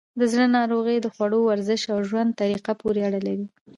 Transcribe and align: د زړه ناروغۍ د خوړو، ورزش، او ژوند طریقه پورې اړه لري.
د 0.19 0.21
زړه 0.31 0.45
ناروغۍ 0.57 0.97
د 1.01 1.07
خوړو، 1.13 1.39
ورزش، 1.45 1.81
او 1.93 1.99
ژوند 2.09 2.37
طریقه 2.41 2.73
پورې 2.81 3.01
اړه 3.07 3.19
لري. 3.27 3.45